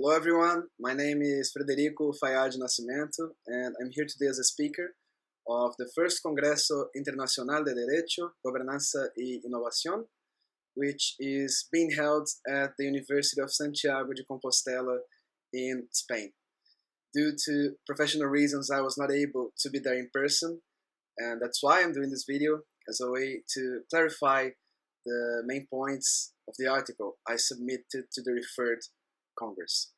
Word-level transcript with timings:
Hello 0.00 0.14
everyone, 0.14 0.62
my 0.78 0.92
name 0.92 1.22
is 1.22 1.52
Frederico 1.52 2.14
Fayad 2.22 2.56
Nascimento 2.56 3.30
and 3.48 3.74
I'm 3.80 3.90
here 3.90 4.06
today 4.08 4.30
as 4.30 4.38
a 4.38 4.44
speaker 4.44 4.94
of 5.48 5.74
the 5.76 5.90
first 5.92 6.22
Congreso 6.22 6.84
Internacional 6.96 7.64
de 7.64 7.74
Derecho, 7.74 8.30
Gobernanza 8.46 9.08
y 9.16 9.40
Innovación, 9.44 10.04
which 10.76 11.16
is 11.18 11.66
being 11.72 11.90
held 11.90 12.28
at 12.48 12.74
the 12.78 12.84
University 12.84 13.40
of 13.40 13.52
Santiago 13.52 14.12
de 14.12 14.22
Compostela 14.22 14.98
in 15.52 15.88
Spain. 15.90 16.30
Due 17.12 17.32
to 17.46 17.72
professional 17.84 18.28
reasons, 18.28 18.70
I 18.70 18.80
was 18.80 18.96
not 18.96 19.10
able 19.10 19.50
to 19.58 19.68
be 19.68 19.80
there 19.80 19.98
in 19.98 20.10
person, 20.14 20.60
and 21.18 21.42
that's 21.42 21.60
why 21.60 21.82
I'm 21.82 21.92
doing 21.92 22.10
this 22.10 22.24
video 22.24 22.60
as 22.88 23.00
a 23.00 23.10
way 23.10 23.42
to 23.54 23.80
clarify 23.90 24.50
the 25.04 25.42
main 25.44 25.66
points 25.68 26.34
of 26.46 26.54
the 26.56 26.68
article 26.68 27.16
I 27.26 27.34
submitted 27.34 28.04
to 28.12 28.22
the 28.22 28.30
referred 28.30 28.82
Congress. 29.38 29.92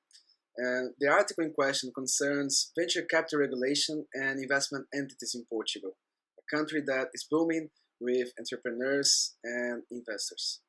And 0.56 0.92
the 1.00 1.08
article 1.08 1.44
in 1.44 1.52
question 1.52 1.90
concerns 1.94 2.72
venture 2.78 3.02
capital 3.02 3.38
regulation 3.38 4.06
and 4.14 4.38
investment 4.38 4.86
entities 4.94 5.34
in 5.34 5.44
Portugal, 5.48 5.96
a 6.38 6.56
country 6.56 6.82
that 6.86 7.08
is 7.14 7.26
booming 7.30 7.70
with 8.00 8.32
entrepreneurs 8.38 9.36
and 9.44 9.82
investors. 9.90 10.60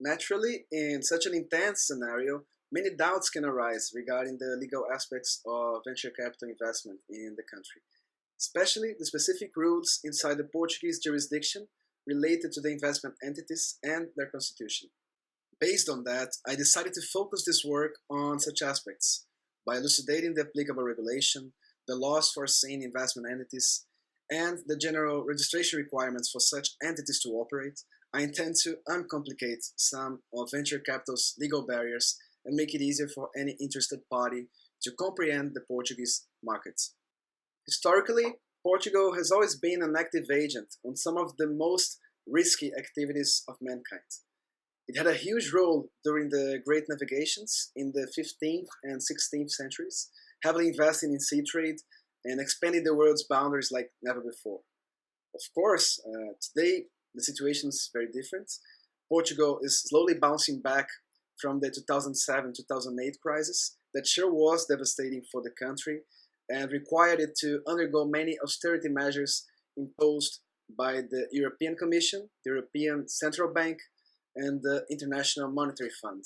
Naturally, 0.00 0.64
in 0.72 1.02
such 1.02 1.26
an 1.26 1.34
intense 1.34 1.86
scenario, 1.86 2.44
many 2.72 2.90
doubts 2.96 3.28
can 3.28 3.44
arise 3.44 3.90
regarding 3.94 4.38
the 4.38 4.56
legal 4.58 4.84
aspects 4.92 5.42
of 5.46 5.82
venture 5.86 6.10
capital 6.10 6.48
investment 6.48 7.00
in 7.10 7.34
the 7.36 7.44
country, 7.52 7.82
especially 8.40 8.94
the 8.98 9.04
specific 9.04 9.50
rules 9.56 10.00
inside 10.02 10.38
the 10.38 10.48
Portuguese 10.50 10.98
jurisdiction 10.98 11.68
related 12.06 12.50
to 12.52 12.60
the 12.60 12.70
investment 12.70 13.14
entities 13.22 13.78
and 13.82 14.08
their 14.16 14.30
constitution. 14.30 14.88
Based 15.60 15.90
on 15.90 16.04
that, 16.04 16.30
I 16.48 16.54
decided 16.54 16.94
to 16.94 17.02
focus 17.12 17.44
this 17.44 17.62
work 17.64 17.96
on 18.10 18.40
such 18.40 18.62
aspects 18.62 19.26
by 19.66 19.76
elucidating 19.76 20.34
the 20.34 20.46
applicable 20.48 20.82
regulation, 20.82 21.52
the 21.86 21.96
laws 21.96 22.30
for 22.30 22.42
foreseeing 22.42 22.82
investment 22.82 23.28
entities, 23.30 23.84
and 24.30 24.60
the 24.66 24.76
general 24.76 25.24
registration 25.24 25.78
requirements 25.78 26.30
for 26.30 26.40
such 26.40 26.70
entities 26.82 27.20
to 27.22 27.30
operate, 27.30 27.80
I 28.14 28.22
intend 28.22 28.54
to 28.62 28.76
uncomplicate 28.88 29.64
some 29.76 30.20
of 30.34 30.50
venture 30.50 30.78
capital's 30.78 31.34
legal 31.38 31.66
barriers 31.66 32.16
and 32.46 32.56
make 32.56 32.74
it 32.74 32.80
easier 32.80 33.08
for 33.08 33.28
any 33.36 33.56
interested 33.60 34.00
party 34.10 34.46
to 34.82 34.92
comprehend 34.92 35.52
the 35.54 35.60
Portuguese 35.60 36.26
market. 36.42 36.80
Historically, 37.66 38.36
Portugal 38.62 39.14
has 39.14 39.30
always 39.30 39.56
been 39.56 39.82
an 39.82 39.94
active 39.98 40.30
agent 40.32 40.76
on 40.86 40.96
some 40.96 41.18
of 41.18 41.36
the 41.36 41.46
most 41.46 41.98
risky 42.26 42.72
activities 42.78 43.42
of 43.46 43.56
mankind. 43.60 44.00
It 44.90 44.98
had 44.98 45.06
a 45.06 45.14
huge 45.14 45.52
role 45.52 45.88
during 46.02 46.30
the 46.30 46.60
Great 46.66 46.86
Navigations 46.88 47.70
in 47.76 47.92
the 47.94 48.10
15th 48.18 48.66
and 48.82 49.00
16th 49.00 49.52
centuries, 49.52 50.10
heavily 50.42 50.66
investing 50.66 51.12
in 51.12 51.20
sea 51.20 51.42
trade 51.48 51.76
and 52.24 52.40
expanding 52.40 52.82
the 52.82 52.96
world's 52.96 53.22
boundaries 53.22 53.70
like 53.70 53.92
never 54.02 54.20
before. 54.20 54.62
Of 55.32 55.42
course, 55.54 56.00
uh, 56.04 56.32
today 56.42 56.86
the 57.14 57.22
situation 57.22 57.68
is 57.68 57.88
very 57.92 58.08
different. 58.12 58.50
Portugal 59.08 59.60
is 59.62 59.80
slowly 59.80 60.14
bouncing 60.14 60.60
back 60.60 60.88
from 61.40 61.60
the 61.60 61.70
2007-2008 61.70 63.20
crisis 63.22 63.76
that 63.94 64.08
sure 64.08 64.34
was 64.34 64.66
devastating 64.66 65.22
for 65.30 65.40
the 65.40 65.52
country 65.56 66.00
and 66.48 66.72
required 66.72 67.20
it 67.20 67.36
to 67.42 67.60
undergo 67.68 68.04
many 68.06 68.36
austerity 68.42 68.88
measures 68.88 69.46
imposed 69.76 70.40
by 70.76 70.94
the 70.94 71.28
European 71.30 71.76
Commission, 71.76 72.28
the 72.44 72.50
European 72.50 73.08
Central 73.08 73.54
Bank, 73.54 73.78
and 74.36 74.62
the 74.62 74.84
International 74.90 75.50
Monetary 75.50 75.90
Fund. 76.02 76.24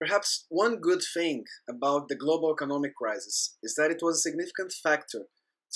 Perhaps 0.00 0.46
one 0.48 0.80
good 0.80 1.02
thing 1.14 1.44
about 1.68 2.08
the 2.08 2.16
global 2.16 2.52
economic 2.52 2.94
crisis 2.94 3.56
is 3.62 3.74
that 3.76 3.90
it 3.90 4.00
was 4.02 4.16
a 4.16 4.20
significant 4.20 4.72
factor 4.82 5.26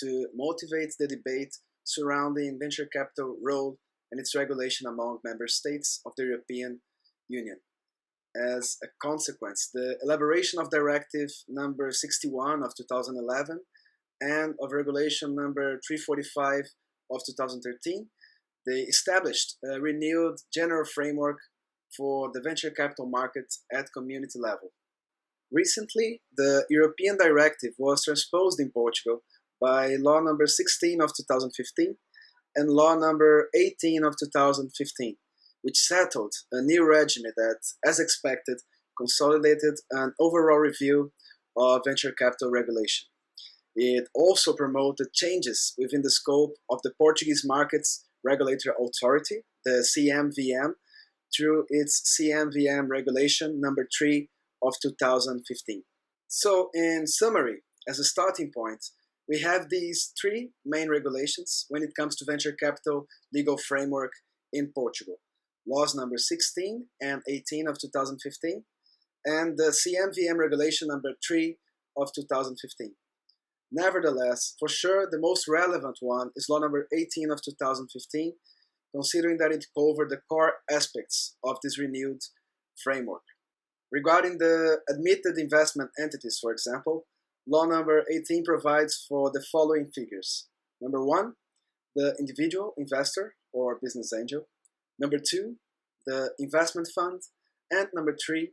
to 0.00 0.26
motivate 0.34 0.94
the 0.98 1.06
debate 1.06 1.54
surrounding 1.84 2.58
venture 2.60 2.88
capital 2.90 3.36
role 3.42 3.78
and 4.10 4.20
its 4.20 4.34
regulation 4.34 4.86
among 4.86 5.18
member 5.24 5.46
states 5.46 6.00
of 6.06 6.12
the 6.16 6.24
European 6.24 6.80
Union. 7.28 7.58
As 8.34 8.78
a 8.82 8.86
consequence, 9.00 9.70
the 9.72 9.96
elaboration 10.02 10.58
of 10.58 10.70
Directive 10.70 11.30
number 11.48 11.90
61 11.92 12.62
of 12.62 12.72
2011 12.76 13.60
and 14.20 14.54
of 14.60 14.72
Regulation 14.72 15.34
number 15.34 15.80
345 15.86 16.64
of 17.10 17.20
2013 17.26 18.08
they 18.66 18.80
established 18.80 19.56
a 19.64 19.80
renewed 19.80 20.36
general 20.52 20.84
framework 20.84 21.38
for 21.97 22.30
the 22.32 22.41
venture 22.41 22.70
capital 22.70 23.06
market 23.06 23.54
at 23.72 23.92
community 23.92 24.38
level. 24.38 24.72
Recently, 25.52 26.22
the 26.36 26.64
European 26.69 27.16
directive 27.16 27.75
was 27.78 28.04
transposed 28.04 28.58
in 28.58 28.72
Portugal 28.72 29.22
by 29.60 29.94
law 29.97 30.20
number 30.20 30.47
16 30.47 31.00
of 31.00 31.12
2015 31.16 31.97
and 32.56 32.70
law 32.70 32.94
number 32.97 33.48
18 33.54 34.04
of 34.04 34.14
2015, 34.19 35.16
which 35.62 35.76
settled 35.76 36.32
a 36.52 36.62
new 36.62 36.84
regime 36.84 37.25
that, 37.36 37.58
as 37.84 38.00
expected, 38.00 38.60
consolidated 38.96 39.78
an 39.91 40.12
overall 40.20 40.58
review 40.58 41.12
of 41.56 41.82
venture 41.86 42.12
capital 42.12 42.50
regulation. 42.50 43.08
It 43.76 44.08
also 44.14 44.52
promoted 44.52 45.12
changes 45.12 45.75
within 45.76 46.02
the 46.02 46.10
scope 46.10 46.54
of 46.70 46.81
the 46.82 46.92
Portuguese 46.96 47.42
market's 47.44 48.03
regulatory 48.24 48.74
authority, 48.80 49.42
the 49.64 49.86
CMVM, 49.96 50.72
through 51.36 51.66
its 51.68 52.16
CMVM 52.20 52.88
regulation 52.88 53.60
number 53.60 53.88
3 53.96 54.28
of 54.62 54.74
2015. 54.80 55.82
So, 56.28 56.70
in 56.74 57.06
summary, 57.06 57.62
as 57.88 57.98
a 57.98 58.04
starting 58.04 58.50
point, 58.52 58.84
we 59.28 59.40
have 59.40 59.68
these 59.70 60.12
three 60.20 60.50
main 60.64 60.88
regulations 60.88 61.66
when 61.68 61.82
it 61.82 61.94
comes 61.98 62.16
to 62.16 62.24
venture 62.24 62.52
capital 62.52 63.06
legal 63.32 63.56
framework 63.56 64.12
in 64.52 64.72
Portugal. 64.74 65.16
Laws 65.66 65.94
number 65.94 66.18
16 66.18 66.86
and 67.00 67.22
18 67.28 67.68
of 67.68 67.78
2015, 67.78 68.64
and 69.24 69.56
the 69.56 69.72
CMVM 69.72 70.36
regulation 70.36 70.88
number 70.88 71.12
3 71.26 71.56
of 71.96 72.12
2015. 72.14 72.94
Nevertheless, 73.76 74.54
for 74.60 74.68
sure, 74.68 75.08
the 75.10 75.18
most 75.18 75.48
relevant 75.48 75.98
one 76.00 76.30
is 76.36 76.46
law 76.48 76.60
number 76.60 76.86
18 76.96 77.32
of 77.32 77.42
2015, 77.42 78.34
considering 78.94 79.36
that 79.38 79.50
it 79.50 79.66
covered 79.76 80.10
the 80.10 80.20
core 80.28 80.58
aspects 80.70 81.34
of 81.42 81.56
this 81.60 81.76
renewed 81.76 82.20
framework. 82.80 83.24
Regarding 83.90 84.38
the 84.38 84.78
admitted 84.88 85.38
investment 85.38 85.90
entities, 86.00 86.38
for 86.40 86.52
example, 86.52 87.06
law 87.48 87.64
number 87.64 88.04
18 88.12 88.44
provides 88.44 89.04
for 89.08 89.32
the 89.32 89.44
following 89.50 89.90
figures. 89.92 90.46
Number 90.80 91.04
one, 91.04 91.32
the 91.96 92.14
individual 92.20 92.74
investor 92.76 93.34
or 93.52 93.80
business 93.82 94.12
angel. 94.12 94.46
Number 95.00 95.18
two, 95.18 95.56
the 96.06 96.30
investment 96.38 96.88
fund. 96.94 97.22
And 97.72 97.88
number 97.92 98.16
three, 98.24 98.52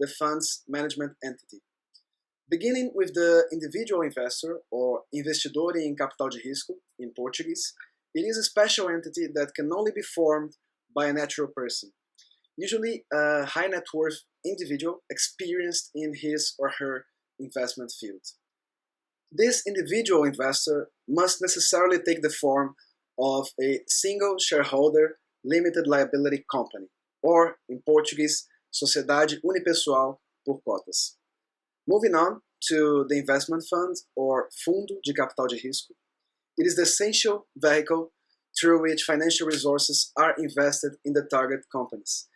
the 0.00 0.06
fund's 0.06 0.62
management 0.66 1.12
entity. 1.22 1.60
Beginning 2.52 2.92
with 2.94 3.14
the 3.14 3.46
individual 3.50 4.02
investor, 4.02 4.60
or 4.70 5.04
investidor 5.10 5.74
em 5.74 5.96
capital 5.96 6.28
de 6.28 6.38
risco 6.46 6.74
in 6.98 7.10
Portuguese, 7.16 7.72
it 8.14 8.26
is 8.30 8.36
a 8.36 8.42
special 8.42 8.90
entity 8.90 9.26
that 9.32 9.54
can 9.54 9.72
only 9.72 9.90
be 9.90 10.02
formed 10.02 10.52
by 10.94 11.06
a 11.06 11.14
natural 11.14 11.48
person, 11.56 11.92
usually 12.58 13.06
a 13.10 13.46
high 13.46 13.68
net 13.68 13.86
worth 13.94 14.18
individual 14.44 15.02
experienced 15.08 15.90
in 15.94 16.12
his 16.14 16.54
or 16.58 16.68
her 16.78 17.06
investment 17.40 17.90
field. 17.98 18.20
This 19.32 19.62
individual 19.66 20.24
investor 20.24 20.90
must 21.08 21.40
necessarily 21.40 22.00
take 22.00 22.20
the 22.20 22.36
form 22.42 22.74
of 23.18 23.48
a 23.58 23.80
single 23.88 24.36
shareholder 24.38 25.16
limited 25.42 25.86
liability 25.86 26.44
company, 26.52 26.88
or 27.22 27.56
in 27.70 27.80
Portuguese, 27.86 28.46
Sociedade 28.70 29.40
Unipessoal 29.42 30.18
por 30.44 30.60
Cotas. 30.68 31.16
Moving 31.88 32.14
on 32.14 32.40
to 32.68 33.06
the 33.08 33.18
investment 33.18 33.64
fund 33.68 33.96
or 34.16 34.48
Fundo 34.64 34.94
de 35.04 35.12
Capital 35.12 35.46
de 35.46 35.56
Risco, 35.56 35.92
it 36.56 36.66
is 36.66 36.76
the 36.76 36.82
essential 36.82 37.46
vehicle 37.56 38.12
through 38.58 38.82
which 38.82 39.02
financial 39.02 39.46
resources 39.46 40.12
are 40.16 40.34
invested 40.38 40.92
in 41.04 41.14
the 41.14 41.22
target 41.22 41.60
companies. 41.70 42.28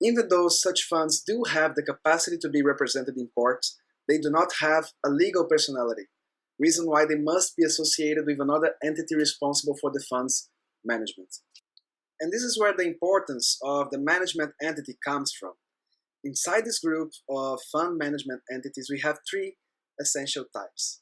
Even 0.00 0.28
though 0.28 0.48
such 0.48 0.84
funds 0.84 1.22
do 1.22 1.42
have 1.50 1.74
the 1.74 1.82
capacity 1.82 2.38
to 2.38 2.48
be 2.48 2.62
represented 2.62 3.16
in 3.16 3.28
court, 3.34 3.66
they 4.08 4.18
do 4.18 4.30
not 4.30 4.48
have 4.60 4.92
a 5.04 5.10
legal 5.10 5.44
personality, 5.44 6.06
reason 6.58 6.86
why 6.86 7.04
they 7.04 7.16
must 7.16 7.56
be 7.56 7.64
associated 7.64 8.24
with 8.26 8.40
another 8.40 8.74
entity 8.82 9.14
responsible 9.16 9.76
for 9.80 9.90
the 9.90 10.02
fund's 10.08 10.48
management. 10.84 11.36
And 12.20 12.32
this 12.32 12.42
is 12.42 12.58
where 12.58 12.74
the 12.76 12.86
importance 12.86 13.58
of 13.62 13.90
the 13.90 13.98
management 13.98 14.52
entity 14.62 14.96
comes 15.04 15.32
from. 15.38 15.52
Inside 16.24 16.64
this 16.64 16.80
group 16.80 17.12
of 17.28 17.60
fund 17.70 17.96
management 17.96 18.42
entities, 18.50 18.88
we 18.90 19.00
have 19.00 19.18
three 19.28 19.56
essential 20.00 20.44
types. 20.54 21.00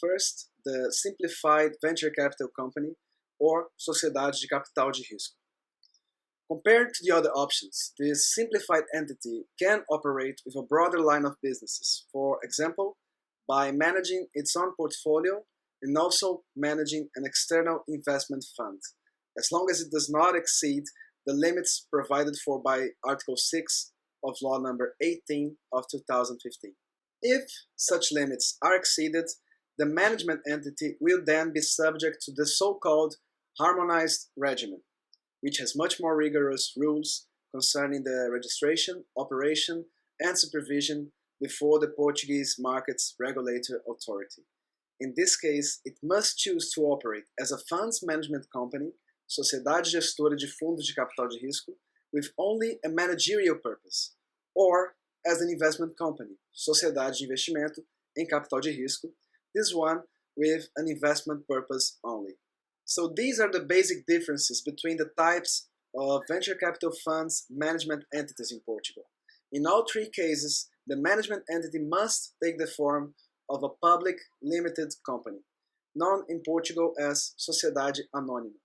First, 0.00 0.50
the 0.64 0.92
simplified 0.92 1.72
venture 1.84 2.10
capital 2.10 2.48
company 2.58 2.94
or 3.40 3.68
sociedade 3.76 4.34
de 4.40 4.48
capital 4.48 4.90
de 4.92 5.02
risco. 5.02 5.36
Compared 6.50 6.94
to 6.94 7.00
the 7.04 7.14
other 7.14 7.30
options, 7.30 7.92
this 7.98 8.32
simplified 8.34 8.84
entity 8.94 9.44
can 9.58 9.82
operate 9.90 10.40
with 10.46 10.56
a 10.56 10.66
broader 10.66 10.98
line 10.98 11.26
of 11.26 11.36
businesses, 11.42 12.06
for 12.10 12.38
example, 12.42 12.96
by 13.46 13.70
managing 13.70 14.26
its 14.34 14.56
own 14.56 14.72
portfolio 14.76 15.42
and 15.82 15.96
also 15.96 16.42
managing 16.56 17.08
an 17.16 17.24
external 17.24 17.80
investment 17.86 18.44
fund, 18.56 18.80
as 19.38 19.48
long 19.52 19.66
as 19.70 19.80
it 19.80 19.90
does 19.92 20.08
not 20.10 20.34
exceed 20.34 20.84
the 21.26 21.34
limits 21.34 21.86
provided 21.92 22.34
for 22.42 22.60
by 22.62 22.88
Article 23.04 23.36
6 23.36 23.92
of 24.24 24.36
Law 24.42 24.58
Number 24.58 24.94
18 25.02 25.56
of 25.72 25.84
2015. 25.90 26.72
If 27.22 27.50
such 27.76 28.12
limits 28.12 28.56
are 28.62 28.76
exceeded, 28.76 29.28
the 29.76 29.86
management 29.86 30.40
entity 30.48 30.96
will 31.00 31.20
then 31.24 31.52
be 31.52 31.60
subject 31.60 32.22
to 32.22 32.32
the 32.32 32.46
so-called 32.46 33.16
harmonized 33.58 34.28
regimen, 34.36 34.82
which 35.40 35.58
has 35.58 35.76
much 35.76 36.00
more 36.00 36.16
rigorous 36.16 36.74
rules 36.76 37.26
concerning 37.52 38.04
the 38.04 38.28
registration, 38.30 39.04
operation, 39.16 39.84
and 40.20 40.38
supervision 40.38 41.12
before 41.40 41.78
the 41.78 41.88
Portuguese 41.88 42.56
Markets 42.58 43.14
Regulator 43.18 43.82
Authority. 43.88 44.42
In 45.00 45.14
this 45.16 45.36
case, 45.36 45.80
it 45.84 45.94
must 46.02 46.38
choose 46.38 46.72
to 46.72 46.82
operate 46.82 47.24
as 47.38 47.52
a 47.52 47.58
funds 47.58 48.00
management 48.04 48.46
company, 48.52 48.90
sociedade 49.28 49.86
gestora 49.86 50.36
de 50.36 50.46
fundos 50.46 50.86
de 50.86 50.94
capital 50.94 51.28
de 51.28 51.38
risco, 51.46 51.74
with 52.12 52.30
only 52.38 52.78
a 52.84 52.88
managerial 52.88 53.56
purpose, 53.56 54.14
or 54.54 54.94
as 55.26 55.40
an 55.40 55.50
investment 55.50 55.96
company, 55.96 56.36
sociedade 56.52 57.18
de 57.18 57.26
investimento 57.26 57.82
em 58.16 58.26
capital 58.26 58.60
de 58.60 58.70
risco, 58.70 59.08
this 59.54 59.72
one 59.72 60.02
with 60.36 60.68
an 60.76 60.88
investment 60.88 61.46
purpose 61.46 61.98
only. 62.04 62.34
So 62.84 63.12
these 63.14 63.40
are 63.40 63.50
the 63.50 63.60
basic 63.60 64.06
differences 64.06 64.62
between 64.62 64.96
the 64.96 65.10
types 65.18 65.68
of 65.94 66.22
venture 66.28 66.54
capital 66.54 66.92
funds 67.04 67.46
management 67.50 68.04
entities 68.14 68.52
in 68.52 68.60
Portugal. 68.60 69.04
In 69.52 69.66
all 69.66 69.84
three 69.90 70.08
cases, 70.10 70.68
the 70.86 70.96
management 70.96 71.42
entity 71.50 71.80
must 71.80 72.34
take 72.42 72.58
the 72.58 72.66
form 72.66 73.14
of 73.50 73.62
a 73.62 73.68
public 73.68 74.16
limited 74.42 74.94
company, 75.04 75.38
known 75.94 76.24
in 76.28 76.42
Portugal 76.44 76.92
as 77.00 77.34
Sociedade 77.36 78.00
Anônima. 78.14 78.60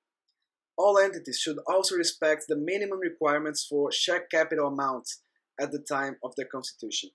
All 0.78 0.98
entities 0.98 1.40
should 1.40 1.60
also 1.68 1.96
respect 1.96 2.46
the 2.48 2.56
minimum 2.56 3.00
requirements 3.00 3.66
for 3.68 3.92
share 3.92 4.26
capital 4.32 4.68
amounts 4.68 5.22
at 5.60 5.72
the 5.72 5.80
time 5.80 6.18
of 6.24 6.34
their 6.36 6.48
constitution. 6.48 7.12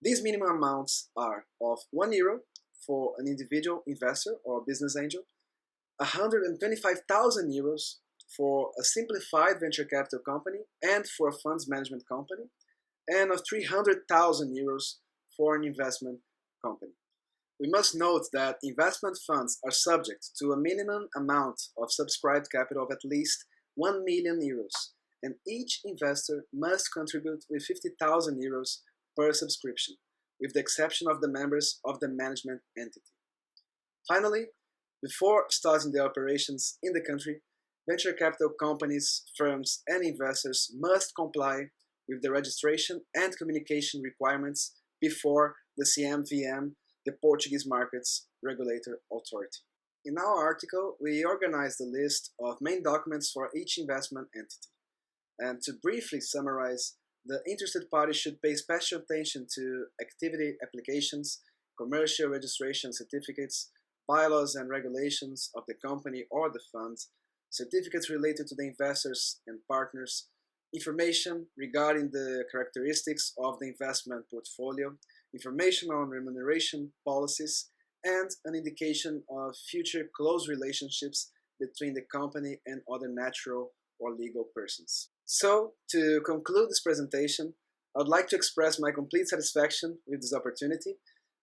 These 0.00 0.22
minimum 0.22 0.56
amounts 0.56 1.10
are 1.16 1.46
of 1.60 1.78
1 1.90 2.12
euro 2.12 2.40
for 2.86 3.14
an 3.18 3.26
individual 3.26 3.82
investor 3.86 4.36
or 4.44 4.64
business 4.66 4.96
angel, 4.96 5.22
125,000 5.98 7.50
euros 7.50 7.96
for 8.36 8.70
a 8.78 8.84
simplified 8.84 9.60
venture 9.60 9.84
capital 9.84 10.20
company 10.20 10.58
and 10.82 11.06
for 11.06 11.28
a 11.28 11.32
funds 11.32 11.68
management 11.68 12.04
company, 12.08 12.44
and 13.08 13.32
of 13.32 13.42
300,000 13.48 14.54
euros 14.56 14.96
for 15.36 15.56
an 15.56 15.64
investment 15.64 16.20
company. 16.64 16.92
We 17.60 17.68
must 17.68 17.96
note 17.96 18.26
that 18.32 18.58
investment 18.62 19.18
funds 19.26 19.58
are 19.64 19.72
subject 19.72 20.30
to 20.38 20.52
a 20.52 20.56
minimum 20.56 21.08
amount 21.16 21.60
of 21.76 21.90
subscribed 21.90 22.50
capital 22.52 22.84
of 22.84 22.92
at 22.92 23.04
least 23.04 23.44
1 23.74 24.04
million 24.04 24.38
euros, 24.40 24.92
and 25.22 25.34
each 25.46 25.80
investor 25.84 26.44
must 26.52 26.92
contribute 26.92 27.44
with 27.50 27.64
50,000 27.64 28.40
euros 28.40 28.78
per 29.16 29.32
subscription, 29.32 29.96
with 30.40 30.52
the 30.52 30.60
exception 30.60 31.08
of 31.10 31.20
the 31.20 31.28
members 31.28 31.80
of 31.84 32.00
the 32.00 32.08
management 32.08 32.60
entity. 32.76 33.12
Finally, 34.06 34.46
before 35.02 35.46
starting 35.50 35.92
the 35.92 36.04
operations 36.04 36.78
in 36.82 36.92
the 36.92 37.00
country, 37.00 37.40
venture 37.88 38.12
capital 38.12 38.50
companies, 38.60 39.24
firms, 39.36 39.82
and 39.86 40.04
investors 40.04 40.72
must 40.78 41.14
comply 41.14 41.64
with 42.08 42.22
the 42.22 42.30
registration 42.30 43.00
and 43.14 43.36
communication 43.36 44.00
requirements 44.02 44.72
before 45.00 45.56
the 45.76 45.84
CMVM, 45.84 46.72
the 47.06 47.12
Portuguese 47.20 47.66
Markets 47.66 48.26
Regulator 48.42 48.98
Authority. 49.12 49.58
In 50.04 50.16
our 50.16 50.44
article, 50.44 50.96
we 51.00 51.24
organized 51.24 51.80
a 51.80 51.84
list 51.84 52.32
of 52.40 52.56
main 52.60 52.82
documents 52.82 53.30
for 53.30 53.50
each 53.54 53.78
investment 53.78 54.28
entity. 54.34 54.68
And 55.38 55.60
to 55.62 55.72
briefly 55.82 56.20
summarize, 56.20 56.96
the 57.24 57.40
interested 57.48 57.90
parties 57.90 58.16
should 58.16 58.40
pay 58.42 58.54
special 58.54 59.00
attention 59.00 59.46
to 59.54 59.86
activity 60.00 60.56
applications, 60.62 61.40
commercial 61.76 62.28
registration 62.28 62.92
certificates, 62.92 63.70
bylaws 64.08 64.54
and 64.54 64.70
regulations 64.70 65.50
of 65.54 65.64
the 65.68 65.74
company 65.74 66.24
or 66.30 66.50
the 66.50 66.60
fund, 66.72 66.96
certificates 67.50 68.10
related 68.10 68.46
to 68.46 68.54
the 68.56 68.66
investors 68.66 69.40
and 69.46 69.58
partners, 69.70 70.28
information 70.74 71.46
regarding 71.56 72.10
the 72.10 72.44
characteristics 72.50 73.32
of 73.38 73.58
the 73.60 73.68
investment 73.68 74.24
portfolio, 74.30 74.92
information 75.34 75.90
on 75.90 76.08
remuneration 76.08 76.90
policies, 77.06 77.70
and 78.04 78.30
an 78.44 78.54
indication 78.54 79.22
of 79.30 79.54
future 79.70 80.08
close 80.16 80.48
relationships 80.48 81.30
between 81.60 81.94
the 81.94 82.04
company 82.12 82.58
and 82.66 82.80
other 82.92 83.08
natural 83.08 83.72
or 83.98 84.14
legal 84.14 84.44
persons. 84.54 85.10
So, 85.30 85.74
to 85.90 86.22
conclude 86.24 86.70
this 86.70 86.80
presentation, 86.80 87.52
I 87.94 87.98
would 87.98 88.08
like 88.08 88.28
to 88.28 88.36
express 88.36 88.80
my 88.80 88.90
complete 88.90 89.28
satisfaction 89.28 89.98
with 90.06 90.22
this 90.22 90.32
opportunity. 90.32 90.94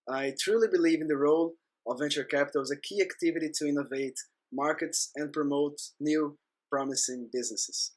I 0.10 0.34
truly 0.42 0.68
believe 0.72 1.02
in 1.02 1.08
the 1.08 1.18
role 1.18 1.54
of 1.88 2.00
venture 2.00 2.24
capital 2.24 2.64
as 2.64 2.72
a 2.72 2.82
key 2.82 3.00
activity 3.00 3.52
to 3.54 3.68
innovate 3.68 4.16
markets 4.52 5.12
and 5.16 5.32
promote 5.32 5.78
new 6.00 6.36
promising 6.72 7.30
businesses. 7.32 7.92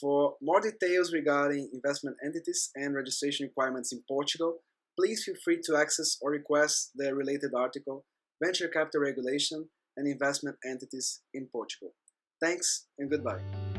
For 0.00 0.34
more 0.40 0.60
details 0.60 1.12
regarding 1.12 1.68
investment 1.74 2.16
entities 2.24 2.70
and 2.76 2.94
registration 2.94 3.46
requirements 3.46 3.92
in 3.92 4.04
Portugal, 4.06 4.58
please 4.96 5.24
feel 5.24 5.34
free 5.44 5.58
to 5.64 5.76
access 5.76 6.16
or 6.22 6.30
request 6.30 6.92
the 6.94 7.12
related 7.12 7.50
article, 7.56 8.04
Venture 8.40 8.68
Capital 8.68 9.00
Regulation 9.00 9.68
and 9.96 10.06
Investment 10.06 10.58
Entities 10.64 11.22
in 11.34 11.48
Portugal. 11.50 11.92
Thanks 12.40 12.86
and 13.00 13.10
goodbye. 13.10 13.73